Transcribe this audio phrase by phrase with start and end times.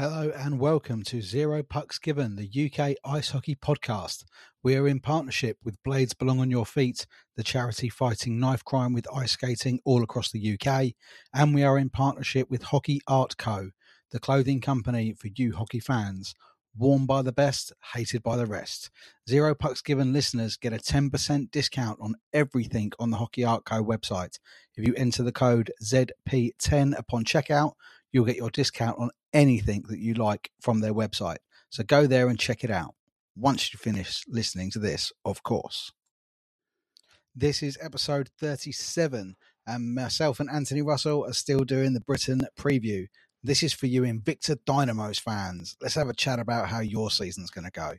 [0.00, 4.24] Hello and welcome to Zero Pucks Given, the UK ice hockey podcast.
[4.62, 7.04] We are in partnership with Blades Belong on Your Feet,
[7.36, 10.94] the charity fighting knife crime with ice skating all across the UK,
[11.34, 13.72] and we are in partnership with Hockey Art Co,
[14.10, 16.34] the clothing company for you hockey fans.
[16.74, 18.88] Worn by the best, hated by the rest.
[19.28, 23.84] Zero Pucks Given listeners get a 10% discount on everything on the Hockey Art Co
[23.84, 24.38] website.
[24.76, 27.72] If you enter the code ZP10 upon checkout,
[28.12, 31.38] you'll get your discount on anything that you like from their website.
[31.68, 32.94] So go there and check it out
[33.36, 35.92] once you finish listening to this, of course.
[37.34, 39.36] This is episode 37,
[39.66, 43.06] and myself and Anthony Russell are still doing the Britton preview.
[43.42, 45.76] This is for you Invicta Dynamos fans.
[45.80, 47.94] Let's have a chat about how your season's going to go.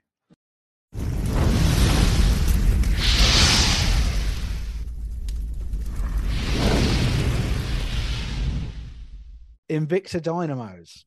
[9.70, 11.06] Invicta Dynamos.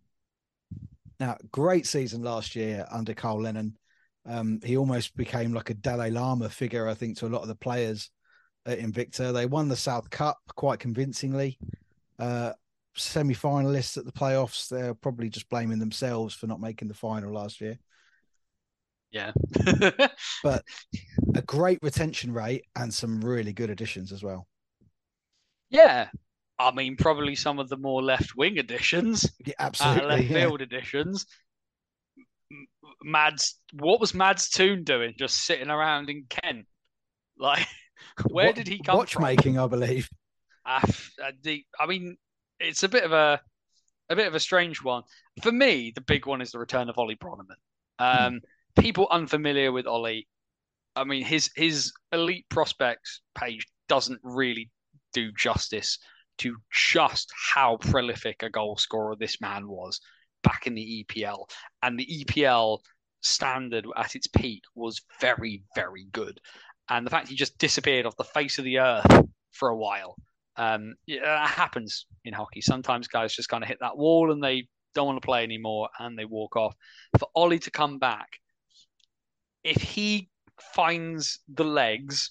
[1.21, 3.77] Now, great season last year under Carl Lennon.
[4.27, 7.49] Um, he almost became like a Dalai Lama figure, I think, to a lot of
[7.49, 8.11] the players
[8.67, 9.33] at Invicta.
[9.33, 11.59] They won the South Cup quite convincingly.
[12.19, 12.53] Uh,
[12.97, 14.69] Semi finalists at the playoffs.
[14.69, 17.79] They're probably just blaming themselves for not making the final last year.
[19.11, 19.33] Yeah.
[20.43, 20.65] but
[21.35, 24.47] a great retention rate and some really good additions as well.
[25.71, 26.09] Yeah.
[26.59, 29.31] I mean, probably some of the more left wing additions.
[29.45, 30.07] Yeah, uh, absolutely.
[30.07, 30.41] left yeah.
[30.41, 31.27] field additions.
[33.03, 35.15] Mads, what was Mads Toon doing?
[35.19, 36.67] Just sitting around in Kent?
[37.37, 37.67] Like,
[38.29, 38.99] where Wa- did he come from?
[38.99, 40.09] Watchmaking, I believe.
[40.65, 40.81] Uh,
[41.21, 42.17] uh, the, I mean,
[42.61, 43.41] it's a bit of a
[44.09, 45.03] a bit of a strange one.
[45.43, 47.57] For me, the big one is the return of Ollie Bronneman.
[47.99, 48.41] Um,
[48.79, 50.29] People unfamiliar with Ollie,
[50.97, 54.71] I mean, his his elite prospects page doesn't really
[55.13, 55.99] do justice
[56.39, 60.01] to just how prolific a goal scorer this man was
[60.43, 61.49] back in the EPL,
[61.83, 62.79] and the EPL
[63.23, 66.39] standard at its peak was very, very good.
[66.91, 70.17] And the fact he just disappeared off the face of the earth for a while
[70.57, 72.61] um, that happens in hockey.
[72.61, 75.89] Sometimes guys just kind of hit that wall and they don't want to play anymore
[75.99, 76.75] and they walk off.
[77.19, 78.29] For Ollie to come back,
[79.65, 80.29] if he
[80.75, 82.29] finds the legs,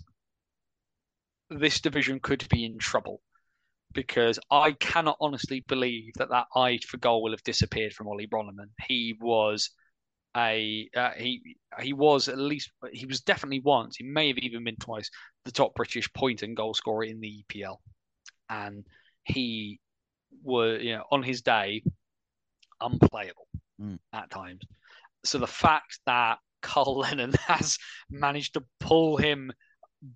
[1.50, 3.22] this division could be in trouble
[3.94, 8.28] because I cannot honestly believe that that eye for goal will have disappeared from Ollie
[8.28, 8.70] Bronneman.
[8.88, 9.70] He was
[10.36, 14.64] a uh, he he was at least he was definitely once he may have even
[14.64, 15.10] been twice
[15.46, 17.80] the top British point and goal scorer in the EPL
[18.50, 18.84] and
[19.24, 19.80] he
[20.44, 21.84] were you know on his day
[22.82, 23.48] unplayable
[23.82, 23.98] Mm.
[24.14, 24.62] at times.
[25.26, 27.78] So the fact that Carl Lennon has
[28.10, 29.52] managed to pull him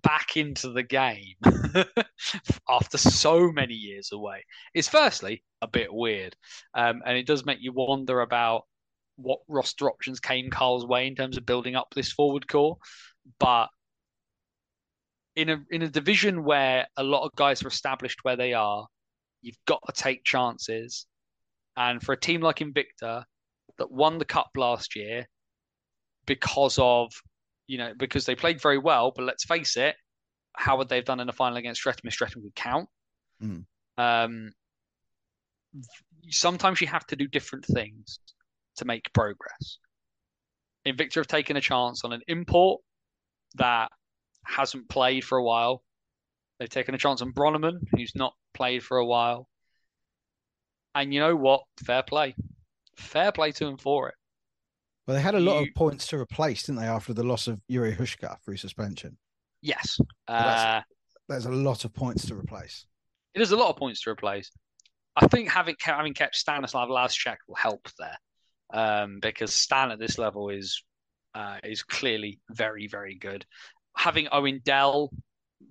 [0.02, 1.34] back into the game
[2.68, 4.44] after so many years away
[4.74, 6.36] is firstly a bit weird,
[6.74, 8.62] um, and it does make you wonder about
[9.16, 12.76] what roster options came Carl's way in terms of building up this forward core,
[13.40, 13.68] but
[15.36, 18.86] in a in a division where a lot of guys are established where they are,
[19.40, 21.06] you've got to take chances.
[21.76, 23.24] And for a team like Invicta
[23.78, 25.26] that won the cup last year
[26.26, 27.12] because of
[27.68, 29.94] you know because they played very well, but let's face it,
[30.54, 32.88] how would they have done in the final against Streatham if Streatham could count?
[33.40, 33.64] Mm.
[33.96, 34.52] Um,
[36.30, 38.18] sometimes you have to do different things
[38.76, 39.78] to make progress.
[40.86, 42.80] Invicta have taken a chance on an import
[43.56, 43.90] that
[44.44, 45.82] hasn't played for a while.
[46.58, 49.48] They've taken a chance on Bronneman, who's not played for a while.
[50.94, 51.62] And you know what?
[51.84, 52.34] Fair play.
[52.96, 54.14] Fair play to him for it.
[55.08, 57.46] Well, they had a lot You- of points to replace, didn't they, after the loss
[57.48, 59.16] of Yuri Hushka through suspension?
[59.62, 59.98] Yes.
[60.28, 60.82] that's- Uh,
[61.28, 62.86] There's a lot of points to replace.
[63.34, 64.50] it is a lot of points to replace.
[65.16, 68.18] I think having kept, having kept Stanislav Lazchak will help there,
[68.74, 70.82] um, because Stan at this level is
[71.34, 73.46] uh, is clearly very very good.
[73.96, 75.10] Having Owen Dell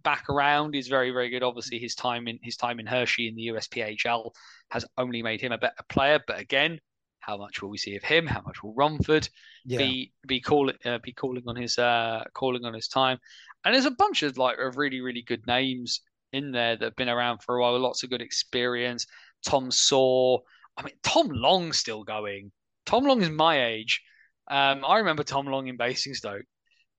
[0.03, 1.43] back around is very very good.
[1.43, 4.31] Obviously, his time in his time in Hershey in the USPHL
[4.71, 6.19] has only made him a better player.
[6.25, 6.79] But again,
[7.27, 8.25] how much will we see of him?
[8.25, 9.27] How much will Romford
[9.65, 9.77] Yeah.
[9.79, 13.19] be be calling uh, be calling on his uh, calling on his time?
[13.63, 16.01] And there's a bunch of like of really really good names
[16.33, 19.05] in there that have been around for a while, lots of good experience.
[19.45, 20.39] Tom Saw,
[20.77, 22.51] I mean Tom Long's still going.
[22.85, 24.01] Tom Long is my age.
[24.49, 26.45] Um, I remember Tom Long in Basingstoke.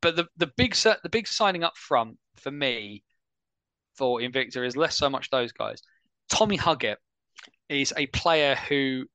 [0.02, 3.02] But the the big the big signing up front for me
[3.96, 5.82] for Invicta is less so much those guys.
[6.28, 6.96] Tommy Huggett
[7.69, 9.06] is a player who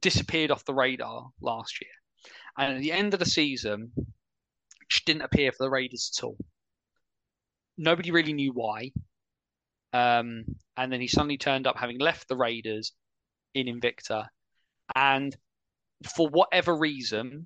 [0.00, 1.90] disappeared off the radar last year.
[2.58, 3.92] And at the end of the season,
[4.88, 6.36] just didn't appear for the Raiders at all.
[7.76, 8.92] Nobody really knew why.
[9.92, 10.44] Um,
[10.76, 12.92] and then he suddenly turned up having left the Raiders
[13.54, 14.26] in Invicta.
[14.94, 15.36] And
[16.04, 17.44] for whatever reason,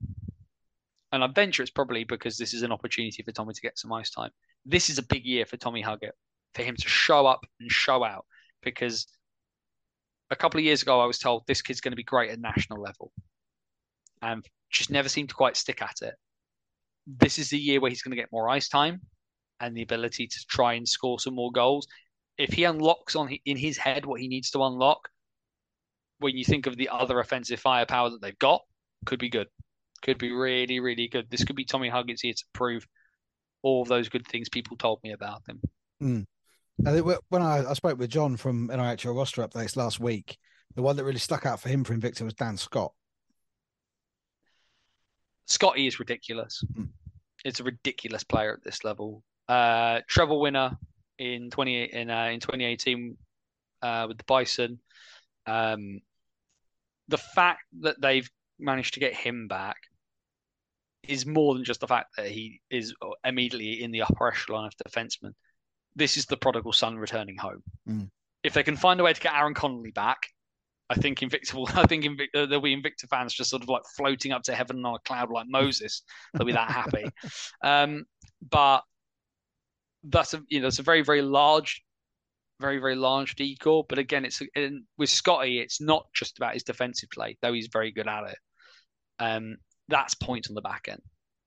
[1.12, 3.93] and I venture it's probably because this is an opportunity for Tommy to get some
[3.93, 4.31] ice time.
[4.64, 6.12] This is a big year for Tommy Huggett,
[6.55, 8.26] for him to show up and show out.
[8.62, 9.06] Because
[10.31, 12.41] a couple of years ago, I was told this kid's going to be great at
[12.41, 13.12] national level,
[14.23, 16.15] and just never seemed to quite stick at it.
[17.06, 19.00] This is the year where he's going to get more ice time
[19.59, 21.87] and the ability to try and score some more goals.
[22.38, 25.09] If he unlocks on in his head what he needs to unlock,
[26.19, 28.62] when you think of the other offensive firepower that they've got,
[29.06, 29.49] could be good.
[30.03, 31.31] Could be really, really good.
[31.31, 32.87] This could be Tommy Huggett's here to prove
[33.62, 35.61] all of those good things people told me about him.
[36.00, 36.39] Think
[36.85, 40.38] when I, I spoke with John from NIHL roster updates last week,
[40.75, 42.93] the one that really stuck out for him for Invicta was Dan Scott.
[45.47, 46.62] Scotty is ridiculous.
[46.75, 46.88] Mm.
[47.44, 49.25] It's a ridiculous player at this level.
[49.49, 50.77] Uh, treble winner
[51.19, 53.17] in twenty in uh, in twenty eighteen
[53.82, 54.79] uh, with the Bison.
[55.47, 56.00] Um,
[57.09, 59.77] the fact that they've managed to get him back
[61.09, 62.94] is more than just the fact that he is
[63.25, 65.32] immediately in the upper echelon of defensemen.
[65.96, 67.62] This is the prodigal son returning home.
[67.88, 68.10] Mm.
[68.42, 70.26] If they can find a way to get Aaron Connolly back,
[70.88, 71.69] I think Invicta will.
[71.75, 74.54] I think Invic- uh, there'll be Invicta fans just sort of like floating up to
[74.54, 76.02] heaven on a cloud like Moses.
[76.34, 77.04] They'll be that happy.
[77.62, 78.04] Um,
[78.50, 78.82] but
[80.04, 81.82] that's a you know it's a very very large,
[82.60, 83.84] very very large decor.
[83.88, 87.69] But again, it's in, with Scotty, it's not just about his defensive play, though he's
[87.72, 88.38] very good at it.
[89.19, 89.56] Um,
[89.88, 91.02] that's points on the back end.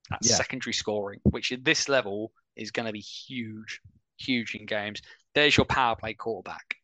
[0.10, 0.36] That's Yeah.
[0.36, 3.80] secondary scoring, which at this level is going to be huge,
[4.18, 5.01] huge in games.
[5.36, 6.75] There's your power play quarterback.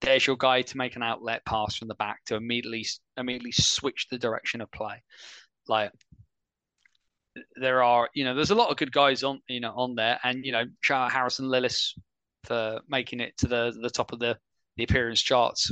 [0.00, 2.86] There's your guy to make an outlet pass from the back to immediately
[3.16, 5.02] immediately switch the direction of play.
[5.68, 5.92] Like
[7.56, 10.18] there are, you know, there's a lot of good guys on, you know, on there,
[10.24, 11.92] and you know, shout out Harrison Lillis
[12.44, 14.36] for making it to the the top of the
[14.76, 15.70] the appearance charts.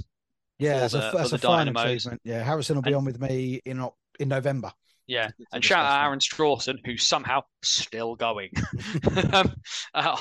[0.59, 2.21] Yeah, that's the- a, that's a fine achievement.
[2.25, 3.87] Yeah, Harrison will be And- on with me in
[4.19, 4.73] in November.
[5.11, 6.05] Yeah, and shout out.
[6.05, 8.51] Aaron Strawson, who's somehow still going.
[9.33, 9.55] um,
[9.93, 10.17] uh,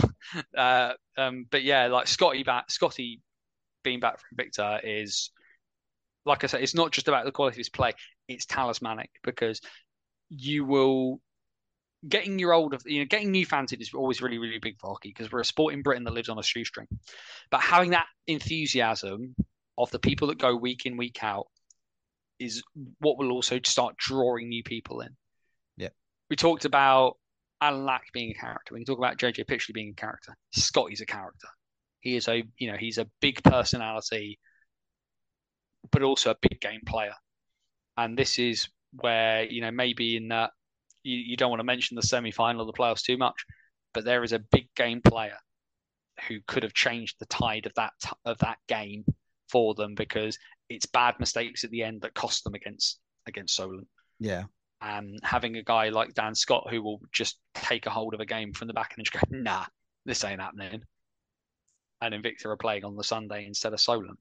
[0.57, 3.21] uh, um, but yeah, like Scotty back, Scotty
[3.83, 5.30] being back from Victor is,
[6.25, 7.93] like I said, it's not just about the quality of his play;
[8.27, 9.62] it's talismanic because
[10.31, 11.22] you will
[12.08, 14.88] getting your old, you know, getting new fans in is always really, really big for
[14.88, 16.88] hockey because we're a sport in Britain that lives on a shoestring.
[17.51, 19.36] But having that enthusiasm
[19.77, 21.46] of the people that go week in, week out
[22.39, 22.63] is
[23.00, 25.10] what will also start drawing new people in.
[25.77, 25.89] Yeah.
[26.29, 27.17] We talked about
[27.62, 28.74] Alan Lack being a character.
[28.74, 30.36] We can talk about JJ Pitchley being a character.
[30.51, 31.48] Scotty's a character.
[32.01, 34.39] He is a, you know, he's a big personality,
[35.91, 37.15] but also a big game player.
[37.98, 40.51] And this is where, you know, maybe in that
[41.03, 43.46] you, you don't want to mention the semi final of the playoffs too much,
[43.93, 45.38] but there is a big game player
[46.27, 47.93] who could have changed the tide of that
[48.25, 49.05] of that game
[49.50, 50.38] for them because
[50.70, 53.88] it's bad mistakes at the end that cost them against against Solent.
[54.20, 54.44] Yeah,
[54.82, 58.25] And having a guy like Dan Scott who will just take a hold of a
[58.25, 59.65] game from the back and just go, nah,
[60.06, 60.82] this ain't happening.
[62.01, 64.18] And Invicta are playing on the Sunday instead of Solent.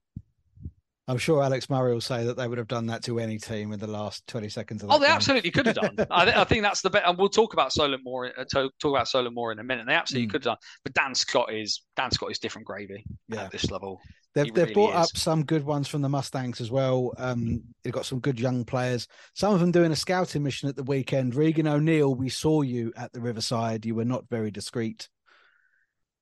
[1.06, 3.72] I'm sure Alex Murray will say that they would have done that to any team
[3.72, 5.14] in the last 20 seconds of Oh, they game.
[5.14, 5.96] absolutely could have done.
[6.10, 7.06] I, th- I think that's the best.
[7.06, 8.26] And we'll talk about Solent more.
[8.26, 9.86] Uh, to, talk about Solent more in a minute.
[9.86, 10.32] They absolutely Mm.
[10.32, 10.56] could have done.
[10.84, 13.44] But Dan Scott is Dan Scott is different gravy Yeah.
[13.44, 14.00] at this level.
[14.38, 15.10] They've, He they've brought is.
[15.10, 17.12] up some good ones from the Mustangs as well.
[17.18, 19.08] Um, they've got some good young players.
[19.34, 21.34] Some of them doing a scouting mission at the weekend.
[21.34, 23.84] Regan O'Neill, we saw you at the Riverside.
[23.84, 25.08] You were not very discreet.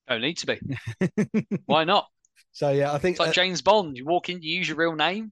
[0.08, 1.56] Don't need to be.
[1.66, 2.06] Why not?
[2.52, 3.98] So yeah, I think it's like uh, James Bond.
[3.98, 5.30] You walk in, you use your real name,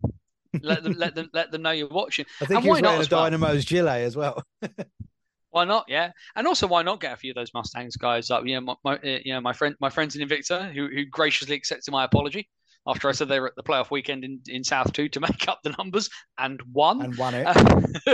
[0.63, 2.27] let them let them let them know you're watching.
[2.43, 3.63] I think and he was wearing a Dynamo's well?
[3.63, 4.43] gilet as well.
[5.51, 5.87] why not?
[5.89, 8.45] Yeah, and also why not get a few of those Mustangs guys up?
[8.45, 11.07] You know, my, my uh, you know my friend my friends in Invicta who who
[11.07, 12.47] graciously accepted my apology
[12.87, 15.49] after I said they were at the playoff weekend in, in South Two to make
[15.49, 17.47] up the numbers and won and won it.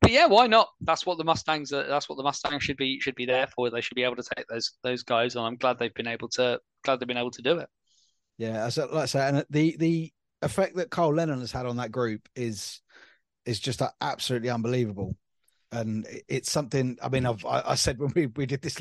[0.00, 0.68] but yeah, why not?
[0.80, 1.70] That's what the Mustangs.
[1.70, 3.70] That's what the Mustangs should be should be there for.
[3.70, 6.28] They should be able to take those those guys, and I'm glad they've been able
[6.30, 7.68] to glad they've been able to do it.
[8.38, 11.76] Yeah, as like I say, and the the effect that Carl Lennon has had on
[11.76, 12.80] that group is
[13.44, 15.16] is just absolutely unbelievable,
[15.72, 16.96] and it's something.
[17.02, 18.80] I mean, I've I, I said when we we did this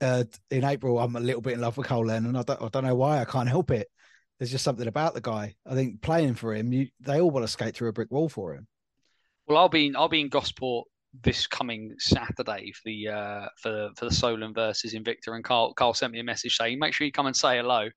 [0.00, 2.36] uh, in April, I'm a little bit in love with Carl Lennon.
[2.36, 3.20] I don't I don't know why.
[3.20, 3.88] I can't help it.
[4.38, 5.54] There's just something about the guy.
[5.66, 8.28] I think playing for him, you, they all want to skate through a brick wall
[8.28, 8.66] for him.
[9.46, 10.86] Well, I'll be in, I'll be in Gosport
[11.22, 15.94] this coming Saturday for the uh, for for the Solent versus Invicta, and Carl Carl
[15.94, 17.88] sent me a message saying make sure you come and say hello.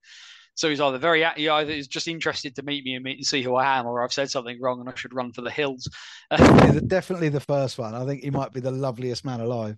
[0.55, 3.25] So he's either very he either is just interested to meet me and meet and
[3.25, 5.51] see who I am, or I've said something wrong and I should run for the
[5.51, 5.87] hills.
[6.29, 7.95] definitely, definitely the first one.
[7.95, 9.77] I think he might be the loveliest man alive.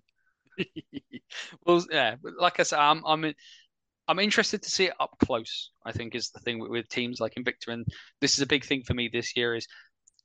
[1.66, 3.34] well, yeah, like I said, I'm I'm
[4.08, 5.72] I'm interested to see it up close.
[5.86, 7.86] I think is the thing with, with teams like Invicta, and
[8.20, 9.56] this is a big thing for me this year.
[9.56, 9.68] Is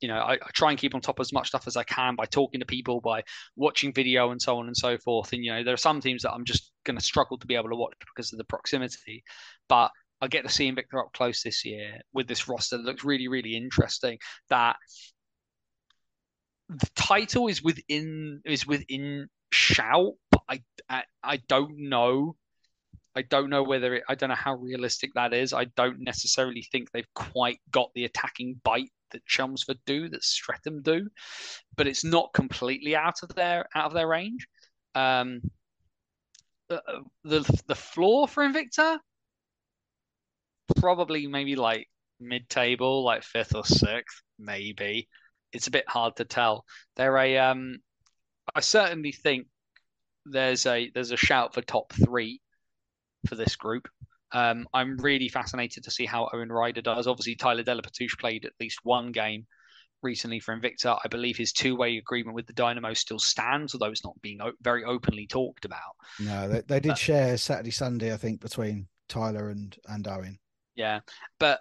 [0.01, 1.83] you know, I, I, try and keep on top of as much stuff as I
[1.83, 3.23] can by talking to people, by
[3.55, 5.33] watching video and so on and so forth.
[5.33, 7.55] And, you know, there are some teams that I'm just going to struggle to be
[7.55, 9.23] able to watch because of the proximity.
[9.67, 9.89] But
[10.21, 13.27] I get to see Invicta up close this year with this roster that looks really,
[13.27, 14.19] really interesting.
[14.49, 14.75] That
[16.69, 22.35] the title is within is within shout, but I, I, I don't know
[23.17, 25.51] I don't know whether it, I don't know how realistic that is.
[25.51, 30.83] I don't necessarily think they've quite got the attacking bite that Chelmsford do, that Streatham
[30.83, 31.09] do,
[31.75, 34.47] but it's not completely out of their out of their range.
[34.93, 35.41] Um,
[36.69, 36.83] the
[37.23, 38.99] the, the floor for Invicta
[40.75, 41.87] probably maybe like
[42.19, 45.07] mid table, like fifth or sixth, maybe.
[45.53, 46.65] It's a bit hard to tell.
[46.95, 47.79] They're a um,
[48.57, 49.45] I certainly think
[50.25, 52.41] there's a there's a shout for top three
[53.27, 53.87] for this group.
[54.31, 57.05] Um, I'm really fascinated to see how Owen Ryder does.
[57.05, 59.45] Obviously, Tyler Delaportouche played at least one game
[60.01, 60.97] recently for Invicta.
[61.05, 64.53] I believe his two-way agreement with the Dynamo still stands, although it's not being o-
[64.61, 65.95] very openly talked about.
[66.19, 70.39] No, they, they did uh, share Saturday, Sunday, I think, between Tyler and and Owen.
[70.75, 71.01] Yeah,
[71.39, 71.59] but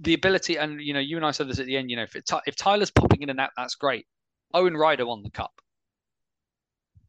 [0.00, 1.88] the ability, and you know, you and I said this at the end.
[1.88, 4.06] You know, if it, if Tyler's popping in and out, that's great.
[4.52, 5.52] Owen Ryder won the cup.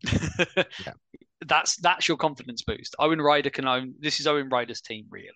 [0.05, 0.93] Yeah
[1.47, 2.95] that's that's your confidence boost.
[2.99, 3.95] Owen Ryder can own.
[3.99, 5.27] This is Owen Ryder's team, really.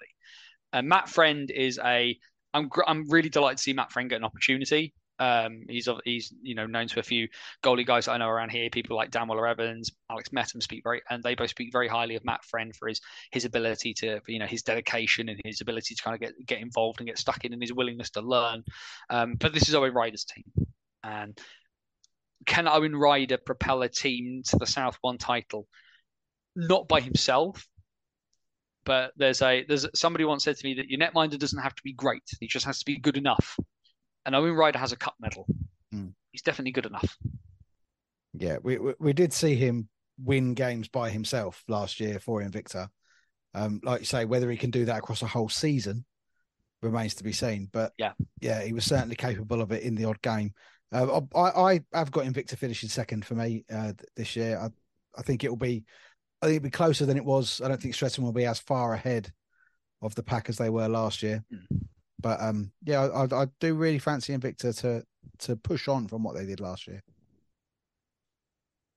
[0.74, 2.18] And Matt Friend is a.
[2.54, 4.94] I'm I'm really delighted to see Matt Friend get an opportunity.
[5.20, 7.28] Um, he's he's you know known to a few
[7.64, 8.70] goalie guys I know around here.
[8.70, 12.16] People like Dan Weller Evans, Alex Metham speak very, and they both speak very highly
[12.16, 15.96] of Matt Friend for his his ability to you know his dedication and his ability
[15.96, 18.64] to kind of get get involved and get stuck in and his willingness to learn.
[19.10, 20.68] Um, but this is Owen Ryder's team,
[21.04, 21.38] and
[22.48, 25.68] can Owen Ryder propel a team to the South One title?
[26.58, 27.68] not by himself,
[28.84, 31.84] but there's a there's somebody once said to me that your netminder doesn't have to
[31.84, 33.58] be great; he just has to be good enough.
[34.25, 35.46] And Owen Ryder has a cup medal.
[35.94, 36.13] Mm.
[36.32, 37.16] He's definitely good enough.
[38.34, 39.88] Yeah, we, we, we did see him
[40.22, 42.89] win games by himself last year for Invicta.
[43.54, 46.06] Um, like you say, whether he can do that across a whole season
[46.82, 47.70] remains to be seen.
[47.72, 50.54] But yeah, yeah, he was certainly capable of it in the odd game.
[50.91, 54.58] Uh, I, I have got Invicta finishing second for me uh, this year.
[54.58, 54.70] I,
[55.17, 55.84] I think it will be
[56.41, 57.62] I think it'll be closer than it was.
[57.63, 59.32] I don't think Streatham will be as far ahead
[60.01, 61.44] of the pack as they were last year.
[61.51, 61.88] Mm.
[62.20, 65.03] But um, yeah, I, I, do really fancy Invicta to
[65.39, 67.03] to push on from what they did last year.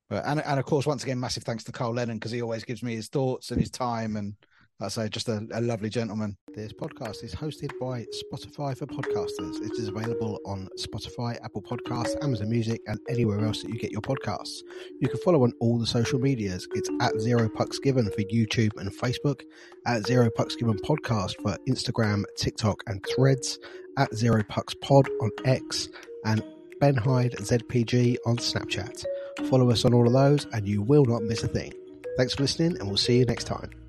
[0.09, 2.65] But and and of course, once again, massive thanks to Carl Lennon because he always
[2.65, 4.35] gives me his thoughts and his time and
[4.83, 6.39] I say, just a, a, lovely gentleman.
[6.55, 9.61] This podcast is hosted by Spotify for podcasters.
[9.63, 13.91] It is available on Spotify, Apple Podcasts, Amazon Music, and anywhere else that you get
[13.91, 14.63] your podcasts.
[14.99, 16.67] You can follow on all the social medias.
[16.73, 19.43] It's at Zero Pucks Given for YouTube and Facebook,
[19.87, 23.59] at Zero Pucks Given Podcast for Instagram, TikTok, and Threads,
[23.99, 25.91] at Zero Pucks Pod on X,
[26.25, 26.43] and
[26.81, 29.05] Ben Hyde ZPG on Snapchat.
[29.51, 31.75] Follow us on all of those, and you will not miss a thing.
[32.17, 33.80] Thanks for listening, and we'll see you next time.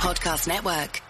[0.00, 1.09] Podcast Network.